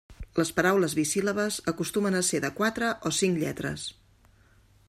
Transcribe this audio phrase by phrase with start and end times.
[0.37, 3.89] Les paraules bisíl·labes acostumen a ser de quatre o cinc lletres.